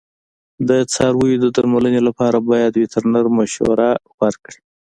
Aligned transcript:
د 0.67 0.69
څارویو 0.93 1.41
د 1.43 1.45
درملنې 1.55 2.01
لپاره 2.07 2.37
باید 2.49 2.73
وترنر 2.81 3.25
مشوره 3.37 3.89
ورکړي. 4.21 4.59